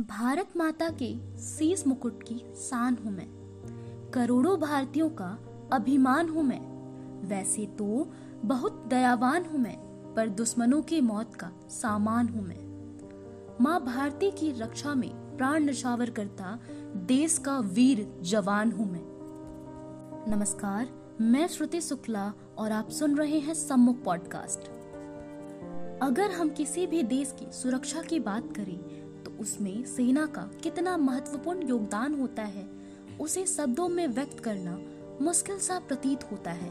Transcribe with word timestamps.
भारत 0.00 0.48
माता 0.56 0.88
के 1.02 1.38
शीस 1.38 1.86
मुकुट 1.86 2.22
की 2.22 2.34
शान 2.56 2.96
हूँ 3.04 3.12
मैं। 3.12 3.26
करोड़ों 4.14 4.60
भारतीयों 4.60 5.10
का 5.10 5.38
अभिमान 5.72 6.28
हूँ 6.28 6.42
मैं। 6.42 6.60
वैसे 7.28 7.66
तो 7.66 8.12
बहुत 8.44 8.84
दयावान 8.86 9.44
हूँ 9.44 9.60
मैं, 9.60 9.76
पर 10.14 10.28
दुश्मनों 10.28 10.82
की 10.82 11.00
मौत 11.00 11.34
का 11.34 11.50
सामान 11.68 12.28
हूँ 12.28 12.42
मैं। 12.42 13.58
माँ 13.60 13.84
भारती 13.84 14.30
की 14.30 14.52
रक्षा 14.52 14.94
में 14.94 15.36
प्राण 15.36 15.64
नशावर 15.64 16.10
करता 16.10 16.58
देश 16.96 17.38
का 17.38 17.58
वीर 17.58 18.18
जवान 18.22 18.72
हूँ 18.72 18.90
मैं। 18.92 19.02
नमस्कार, 20.36 20.88
मैं 21.20 21.46
श्रुति 21.48 21.80
शुक्ला 21.80 22.32
और 22.58 22.72
आप 22.72 22.90
सुन 22.90 23.16
रहे 23.16 23.38
हैं 23.38 23.54
सम्मुख 23.54 24.02
पॉडकास्ट। 24.04 24.70
अगर 26.02 26.30
हम 26.30 26.48
किसी 26.48 26.86
भी 26.86 27.02
देश 27.02 27.34
की 27.38 27.52
सुरक्षा 27.52 28.02
की 28.02 28.20
बात 28.20 28.56
करें 28.56 28.97
उसमें 29.40 29.84
सेना 29.84 30.26
का 30.26 30.50
कितना 30.62 30.96
महत्वपूर्ण 30.96 31.68
योगदान 31.68 32.20
होता 32.20 32.42
है, 32.42 32.68
उसे 33.20 33.46
शब्दों 33.46 33.88
में 33.88 34.06
व्यक्त 34.06 34.40
करना 34.40 34.78
मुश्किल 35.24 35.58
सा 35.58 35.78
प्रतीत 35.78 36.18
होता 36.32 36.50
है। 36.50 36.70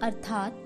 अर्थात, 0.00 0.58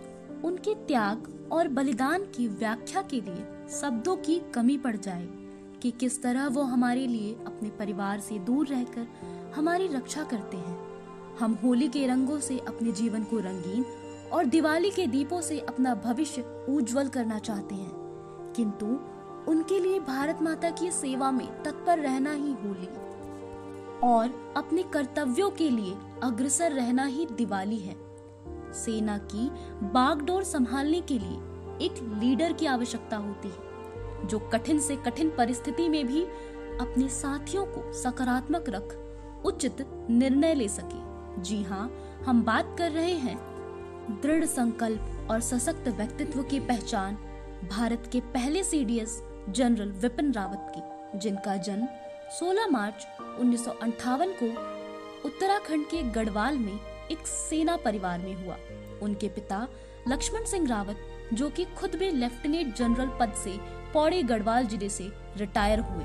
उनके 0.45 0.75
त्याग 0.75 1.49
और 1.53 1.69
बलिदान 1.69 2.23
की 2.23 2.49
व्याख्या 2.49 3.03
के 3.03 3.21
लिए 3.21 3.69
शब्दों 3.81 4.17
की 4.17 4.41
कमी 4.55 4.79
पड़ 4.79 4.97
जाए 4.97 5.29
कि 5.83 5.91
किस 5.91 6.23
तरह 6.23 6.47
वो 6.49 6.63
हमारे 6.63 7.07
लिए 7.07 7.35
अपने 7.35 7.71
परिवार 7.71 8.21
से 8.21 8.39
दूर 8.39 8.67
रहकर 8.67 9.09
हमारी 9.57 9.87
रक्षा 9.87 10.25
करते 10.25 10.57
हैं। 10.57 10.91
हम 11.37 11.59
होली 11.65 11.89
के 11.89 12.07
रंगों 12.07 12.41
से 12.41 12.59
अपने 12.59 12.93
जीवन 12.93 13.25
को 13.25 13.39
रंगीन 13.39 13.85
और 14.33 14.45
दिवाली 14.45 14.91
के 14.91 15.07
दीपों 15.07 15.41
से 15.41 15.61
अपना 15.61 15.95
भविष्य 15.95 16.67
उज्जवल 16.69 17.09
करना 17.09 17.39
चाहते 17.39 17.75
हैं। 17.75 17.91
किंतु 18.57 18.87
उनके 19.49 19.79
लिए 19.79 20.01
भारत 20.01 20.39
माता 20.43 20.71
की 20.71 20.91
सेवा 20.91 21.31
में 21.31 21.63
तत्पर 21.63 21.99
रहना 21.99 22.33
ही 22.33 22.53
होली। 22.53 22.89
और 24.03 24.55
अपने 24.57 24.83
कर्तव्यों 24.83 25.51
के 25.51 25.71
लिए 25.71 25.95
अग्रसर 26.23 26.73
रहना 26.73 27.05
ही 27.05 27.27
दिवाली 27.27 27.79
है। 27.79 27.97
सेना 28.75 29.19
की 29.19 29.51
बागडोर 29.83 30.45
संभालने 30.45 31.01
के 31.01 31.19
लिए 31.19 31.39
एक 31.87 32.21
लीडर 32.23 32.53
की 32.53 32.67
आवश्यकता 32.67 33.17
होती 33.17 33.49
है, 33.49 34.27
जो 34.27 34.39
कठिन 34.39 34.79
से 34.79 34.97
कठिन 34.97 35.31
परिस्थिति 35.31 35.89
में 35.89 36.07
भी 36.07 36.25
अपने 36.81 37.09
साथियों 37.09 37.65
को 37.65 37.93
सकारात्मक 37.93 38.65
रख, 38.69 38.97
उचित 39.45 39.87
निर्णय 40.11 40.55
ले 40.55 40.69
सके। 40.69 41.43
जी 41.43 41.63
हाँ 41.63 41.91
हम 42.27 42.43
बात 42.43 42.75
कर 42.79 42.91
रहे 42.91 43.15
हैं 43.15 43.39
दृढ़ 44.23 44.45
संकल्प 44.45 45.29
और 45.31 45.41
सशक्त 45.41 45.89
व्यक्तित्व 45.89 46.43
की 46.43 46.61
पहचान, 46.61 47.15
भारत 47.71 48.09
के 48.13 48.21
पहले 48.21 48.65
सीडीएस 48.65 49.23
जनरल 49.53 49.91
विपिन 49.93 50.33
रावत 50.33 50.73
की, 50.77 51.19
जिनका 51.19 51.57
जन्म 51.57 51.87
16 52.41 52.67
मार्च 52.71 53.07
उन्नीस 53.41 53.65
सौ 53.65 53.71
अठावन 53.83 54.33
को 54.43 54.47
उत्तराखंड 55.29 55.87
के 55.87 56.03
गढ़वाल 56.13 56.59
में 56.59 56.79
एक 57.11 57.27
सेना 57.27 57.77
परिवार 57.77 58.19
में 58.19 58.35
हुआ। 58.45 58.57
उनके 59.03 59.29
पिता 59.29 59.67
लक्ष्मण 60.09 60.45
सिंह 60.45 60.69
रावत, 60.69 60.97
जो 61.33 61.49
कि 61.51 61.65
खुद 61.79 61.95
भी 61.95 62.11
लेफ्टिनेंट 62.11 62.75
जनरल 62.77 63.11
पद 63.21 63.33
से 63.35 63.59
पौड़े 63.93 64.23
गढ़वाल 64.23 64.67
ज़िले 64.67 64.89
से 64.89 65.11
रिटायर 65.37 65.81
हुए। 65.81 66.05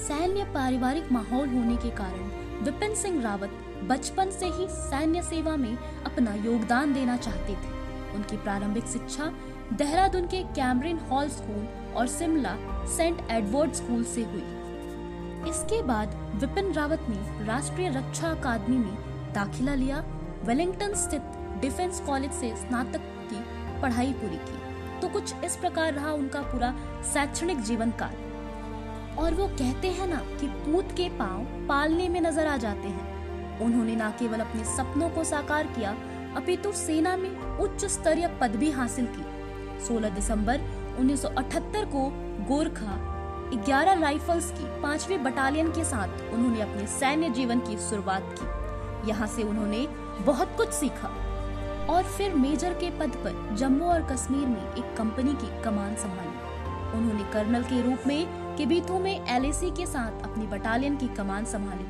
सैन्य 0.00 0.44
पारिवारिक 0.44 1.12
माहौल 1.12 1.48
होने 1.48 1.76
के 1.76 1.90
कारण 1.90 2.30
विपिन 2.64 2.94
सिंह 2.94 3.22
रावत 3.22 3.50
बचपन 3.84 4.30
से 4.30 4.46
ही 4.46 4.66
सैन्य 4.68 5.22
सेवा 5.22 5.56
में 5.56 5.76
अपना 6.06 6.34
योगदान 6.34 6.94
देना 6.94 7.16
चाहते 7.16 7.52
थे। 7.52 7.76
उनकी 8.14 8.36
प्रारंभिक 8.36 8.84
शिक्षा 8.84 9.32
देहरादून 9.72 10.26
के 10.26 10.42
कैमरिन 10.56 10.98
हॉल 11.10 11.28
स्कूल 11.28 11.66
और 11.96 12.06
शिमला 12.08 12.54
सेंट 12.96 13.18
एडवर्ड 13.30 13.72
स्कूल 13.72 14.04
से 14.04 14.22
हुई। 14.24 15.50
इसके 15.50 15.82
बाद 15.82 16.14
विपिन 16.34 16.72
रावत 16.72 17.06
ने 17.08 17.46
राष्ट्रीय 17.46 17.88
रक्षा 17.88 18.28
अकादमी 18.28 18.76
में 18.76 19.32
दाखिला 19.34 19.74
लिया। 19.74 19.98
वेलिंगटन 20.44 20.94
स्थित 20.94 21.36
डिफेंस 21.60 22.00
कॉलेज 22.00 22.32
से 22.32 22.54
स्नातक 22.56 23.02
की 23.30 23.42
पढ़ाई 23.82 24.12
पूरी 24.12 24.36
की। 24.36 25.00
तो 25.00 25.08
कुछ 25.08 25.44
इस 25.44 25.56
प्रकार 25.56 25.92
रहा 25.92 26.12
उनका 26.12 26.42
पूरा 26.42 26.74
शैक्षणिक 27.04 27.60
जीवन 27.60 27.90
काल 28.00 28.14
और 29.18 29.34
वो 29.34 29.46
कहते 29.48 29.88
हैं 29.90 30.06
ना 30.06 30.22
कि 30.30 30.46
पूत 30.46 30.92
के 30.92 31.08
पाँव 31.08 31.44
पालने 31.68 32.08
में 32.08 32.20
नज़र 32.20 32.46
आ 32.46 32.56
जाते 32.56 32.88
हैं। 32.88 33.60
उन्होंने 33.60 33.96
न 33.96 34.10
केवल 34.18 34.40
अपने 34.40 34.64
सपनों 34.66 35.10
को 35.10 35.24
साकार 35.24 35.66
किया, 35.68 35.96
अपितु 36.36 36.72
सेना 36.72 37.16
में 37.16 37.58
उच्च 37.58 37.84
स्तरीय 37.84 38.28
पद 38.40 38.56
भी 38.56 38.70
हासिल 38.70 39.06
की। 39.06 39.22
16 39.86 40.14
दिसंबर 40.14 40.60
1978 41.00 41.84
को 41.84 42.08
गोरखा 42.48 42.96
11 43.50 44.00
राइफल्स 44.02 44.50
की 44.50 44.64
पांचवी 44.82 45.18
बटालियन 45.18 45.70
के 45.72 45.84
साथ 45.84 46.34
उन्होंने 46.34 46.60
अपने 46.60 46.86
सैन्य 46.86 47.30
जीवन 47.30 47.60
की 47.60 47.76
शुरुआत 47.78 48.34
की। 48.38 49.10
यहाँ 49.10 49.26
से 49.26 49.42
उन्होंने 49.42 49.86
बहुत 50.26 50.56
कुछ 50.56 50.68
सीखा 50.68 51.08
और 51.90 52.02
फिर 52.02 52.34
मेजर 52.34 52.72
के 52.72 52.90
पद 52.90 53.16
पर 53.16 53.56
जम्मू 53.56 53.84
और 53.84 54.02
कश्मीर 54.02 54.46
में 54.46 54.74
एक 54.74 54.96
कंपनी 54.96 55.32
की 55.32 55.62
कमान 55.62 55.94
संभाली। 55.94 56.98
उन्होंने 56.98 57.32
कर्नल 57.32 57.62
के 57.62 57.80
रूप 57.82 58.06
में 58.06 58.56
किबीथू 58.56 58.98
में 58.98 59.26
एलएसी 59.28 59.70
के 59.70 59.86
साथ 59.86 60.22
अपनी 60.24 60.46
बटालियन 60.46 60.96
की 60.96 61.08
कमान 61.08 61.44
संभाली। 61.44 61.86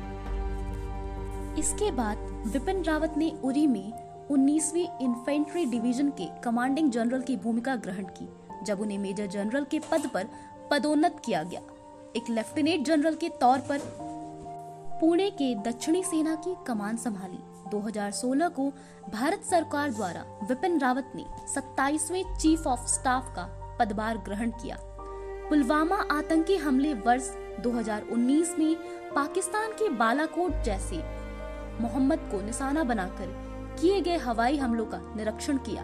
इसके 1.59 1.91
बाद 1.91 2.17
विपिन 2.47 2.83
रावत 2.83 3.13
ने 3.17 3.31
उरी 3.43 3.67
में 3.67 3.91
19वीं 4.29 4.87
इन्फेंट्री 5.01 5.65
डिवीज़न 5.65 6.09
के 6.09 6.25
कमांडिंग 6.41 6.91
जनरल 6.91 7.21
की 7.21 7.35
भूमिका 7.35 7.75
ग्रहण 7.75 8.03
की, 8.03 8.27
जब 8.63 8.81
उन्हें 8.81 8.97
मेजर 8.97 9.25
जनरल 9.25 9.63
के 9.63 9.79
पद 9.79 10.07
पर 10.13 10.27
पदोन्नत 10.71 11.21
किया 11.25 11.43
गया। 11.43 11.61
एक 12.15 12.29
लेफ्टिनेंट 12.29 12.85
जनरल 12.85 13.15
के 13.15 13.29
तौर 13.29 13.59
पर 13.59 13.79
पुणे 15.01 15.29
के 15.31 15.55
दक्षिणी 15.55 16.03
सेना 16.03 16.35
की 16.35 16.55
कमान 16.67 16.97
संभाली। 16.97 17.39
2016 17.71 18.49
को 18.49 18.69
भारत 19.09 19.43
सरकार 19.43 19.91
द्वारा 19.91 20.23
विपिन 20.43 20.79
रावत 20.79 21.11
ने 21.15 21.25
27वें 21.47 22.37
चीफ 22.37 22.67
ऑफ़ 22.67 22.87
स्टाफ 22.87 23.35
का 23.35 23.49
पदभार 23.79 24.17
ग्रहण 24.17 24.51
किया। 24.51 24.77
पुलवामा 25.49 25.95
आतंकी 26.11 26.55
हमले 26.57 26.93
वर्ष 26.93 27.33
2019 27.59 28.57
में 28.59 28.75
पाकिस्तान 29.15 29.71
के 29.71 29.89
बालाकोट 29.89 30.63
जैसे 30.63 31.03
मोहम्मद 31.81 32.29
को 32.31 32.41
निशाना 32.41 32.83
बनाकर 32.83 33.48
किए 33.81 34.01
गए 34.01 34.17
हवाई 34.17 34.57
हमलों 34.57 34.85
का 34.85 34.99
निरीक्षण 35.15 35.57
किया 35.57 35.83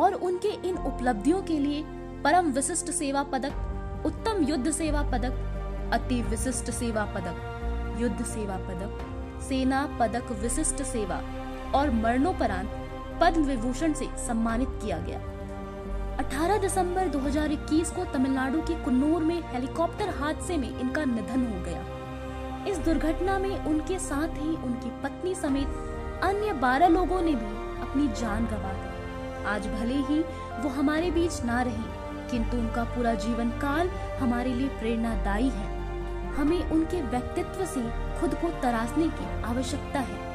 और 0.00 0.14
उनके 0.14 0.48
इन 0.68 0.76
उपलब्धियों 0.76 1.42
के 1.42 1.58
लिए 1.58 1.82
परम 2.24 2.46
विशिष्ट 2.46 2.90
सेवा 2.90 3.22
पदक, 3.22 4.02
उत्तम 4.06 4.44
युद्ध 4.44 4.70
सेवा 4.70 5.02
पदक, 5.02 5.32
अति 5.92 6.22
विशिष्ट 6.22 6.70
सेवा 6.70 7.04
पदक, 7.04 7.96
युद्ध 8.00 8.24
सेवा 8.24 8.56
पदक, 8.56 9.42
सेना 9.48 9.86
पदक 10.00 10.32
विशिष्ट 10.32 10.82
सेवा 10.82 11.22
और 11.74 11.90
मरणोपरांत 11.90 12.70
पद्म 13.20 13.42
विभूषण 13.42 13.92
से 13.92 14.06
सम्मानित 14.26 14.68
किया 14.82 14.98
गया। 14.98 15.18
18 16.18 16.58
दिसंबर 16.58 17.08
2021 17.08 17.90
को 17.90 18.04
तमिलनाडु 18.04 18.60
के 18.60 18.84
कुन्नूर 18.84 19.22
में 19.22 19.40
हेलीकॉप्टर 19.44 20.08
हादसे 20.08 20.56
में 20.56 20.80
इनका 20.80 21.04
निधन 21.04 21.46
हो 21.46 21.64
गया। 21.64 22.64
इस 22.68 22.78
दुर्घटना 22.78 23.38
में 23.38 23.64
उनके 23.64 23.98
साथ 23.98 24.28
ही 24.28 24.56
उनकी 24.56 24.90
पत्नी 25.02 25.34
समेत 25.34 25.68
अन्य 26.24 26.52
बारह 26.60 26.88
लोगों 26.88 27.20
ने 27.22 27.34
भी 27.34 27.52
अपनी 27.80 28.06
जान 28.20 28.46
गंवा 28.46 28.72
दी। 28.72 29.44
आज 29.46 29.66
भले 29.68 29.94
ही 30.04 30.20
वो 30.62 30.68
हमारे 30.70 31.10
बीच 31.10 31.42
ना 31.44 31.60
रहे, 31.62 31.82
किंतु 32.30 32.56
उनका 32.56 32.84
पूरा 32.86 33.12
जीवन 33.16 33.50
काल 33.60 33.88
हमारे 34.20 34.54
लिए 34.54 34.68
प्रेरणादायी 34.78 35.48
है। 35.48 35.76
हमें 36.36 36.70
उनके 36.70 37.00
व्यक्तित्व 37.02 37.64
से 37.66 37.82
खुद 38.20 38.34
को 38.34 38.48
तराशने 38.62 39.08
की 39.10 39.42
आवश्यकता 39.44 40.00
है। 40.00 40.26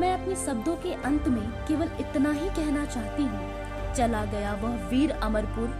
मैं 0.00 0.12
अपने 0.14 0.36
शब्दों 0.36 0.76
के 0.76 0.92
अंत 1.02 1.28
में 1.28 1.42
केवल 1.66 1.90
इतना 2.00 2.32
ही 2.32 2.48
कहना 2.50 2.84
चाहती 2.86 3.22
हूँ, 3.22 3.94
चला 3.94 4.24
गया 4.26 4.52
वह 4.62 4.88
वीर 4.88 5.10
अमरपुर, 5.12 5.74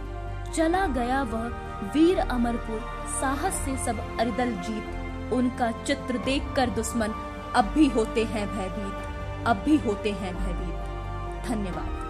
चला 0.55 0.85
गया 0.89 1.21
वह 1.23 1.47
वीर 1.93 2.19
अमरपुर, 2.19 2.79
साहस 3.21 3.65
से 3.65 3.77
सब 3.85 3.99
अरिदल 4.19 4.51
जीत, 4.61 5.33
उनका 5.33 5.71
चित्र 5.83 6.17
देखकर 6.25 6.69
दुश्मन 6.75 7.13
अब 7.55 7.71
भी 7.75 7.87
होते 7.89 8.23
हैं 8.25 8.47
भयभीत। 8.47 9.13
अब 9.45 9.57
भी 9.57 9.77
होते 9.77 10.11
हैं 10.11 10.35
भयभीत। 10.35 11.45
धन्यवाद। 11.49 12.04